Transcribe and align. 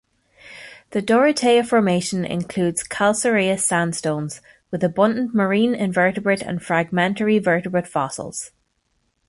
The 0.93 1.01
Dorotea 1.03 1.63
Formation 1.63 2.25
includes 2.25 2.81
calcareous 2.81 3.63
sandstones 3.63 4.41
with 4.71 4.83
abundant 4.83 5.35
marine 5.35 5.75
invertebrate 5.75 6.41
and 6.41 6.59
fragmentary 6.59 7.37
vertebrate 7.37 7.85
fossils. 7.85 8.49